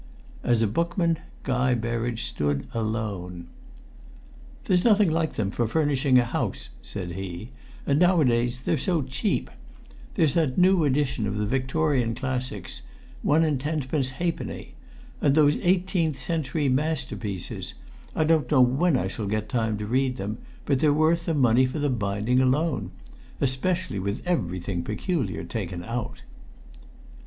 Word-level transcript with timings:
As 0.43 0.63
a 0.63 0.67
bookman 0.67 1.19
Guy 1.43 1.75
Berridge 1.75 2.23
stood 2.23 2.65
alone. 2.73 3.45
"There's 4.65 4.83
nothing 4.83 5.11
like 5.11 5.33
them 5.33 5.51
for 5.51 5.67
furnishing 5.67 6.17
a 6.17 6.25
house," 6.25 6.69
said 6.81 7.11
he; 7.11 7.51
"and 7.85 7.99
nowadays 7.99 8.61
they're 8.65 8.79
so 8.79 9.03
cheap. 9.03 9.51
There's 10.15 10.33
that 10.33 10.57
new 10.57 10.83
series 10.91 11.19
of 11.27 11.35
Victorian 11.35 12.15
Classics 12.15 12.81
one 13.21 13.43
and 13.43 13.59
tenpence 13.59 14.09
halfpenny! 14.17 14.73
And 15.21 15.35
those 15.35 15.57
Eighteenth 15.57 16.17
Century 16.17 16.67
Masterpieces 16.67 17.75
I 18.15 18.23
don't 18.23 18.49
know 18.49 18.61
when 18.61 18.97
I 18.97 19.07
shall 19.07 19.27
get 19.27 19.49
time 19.49 19.77
to 19.77 19.85
read 19.85 20.17
them, 20.17 20.39
but 20.65 20.79
they're 20.79 20.91
worth 20.91 21.27
the 21.27 21.35
money 21.35 21.67
for 21.67 21.77
the 21.77 21.91
binding 21.91 22.39
alone 22.39 22.89
especially 23.39 23.99
with 23.99 24.25
everything 24.25 24.81
peculiar 24.81 25.43
taken 25.43 25.83
out!" 25.83 26.23